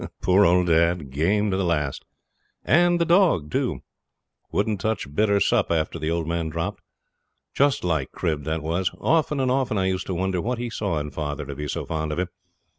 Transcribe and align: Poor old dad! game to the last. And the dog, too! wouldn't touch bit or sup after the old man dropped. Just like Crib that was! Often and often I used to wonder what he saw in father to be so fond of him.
Poor 0.19 0.47
old 0.47 0.65
dad! 0.65 1.11
game 1.11 1.51
to 1.51 1.57
the 1.57 1.63
last. 1.63 2.03
And 2.65 2.99
the 2.99 3.05
dog, 3.05 3.51
too! 3.51 3.83
wouldn't 4.51 4.81
touch 4.81 5.13
bit 5.13 5.29
or 5.29 5.39
sup 5.39 5.69
after 5.69 5.99
the 5.99 6.09
old 6.09 6.27
man 6.27 6.49
dropped. 6.49 6.81
Just 7.53 7.83
like 7.83 8.11
Crib 8.11 8.43
that 8.45 8.63
was! 8.63 8.89
Often 8.99 9.39
and 9.39 9.51
often 9.51 9.77
I 9.77 9.85
used 9.85 10.07
to 10.07 10.15
wonder 10.15 10.41
what 10.41 10.57
he 10.57 10.71
saw 10.71 10.97
in 10.97 11.11
father 11.11 11.45
to 11.45 11.53
be 11.53 11.67
so 11.67 11.85
fond 11.85 12.11
of 12.11 12.17
him. 12.17 12.29